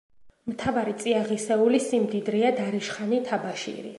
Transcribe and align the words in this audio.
მთავარი 0.51 0.95
წიაღისეული 1.03 1.83
სიმდიდრეა 1.89 2.53
დარიშხანი, 2.61 3.23
თაბაშირი. 3.31 3.89